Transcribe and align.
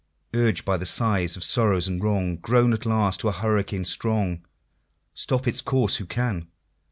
Urged 0.33 0.65
by 0.65 0.77
the 0.77 0.85
sighs 0.87 1.37
of 1.37 1.43
sorrow 1.43 1.79
and 1.85 2.03
wrong, 2.03 2.35
Grown 2.37 2.73
at 2.73 2.87
last 2.87 3.19
to 3.19 3.27
a 3.27 3.31
hurricane 3.31 3.85
strong, 3.85 4.43
Stop 5.13 5.47
its 5.47 5.61
course 5.61 5.97
who 5.97 6.07
can! 6.07 6.47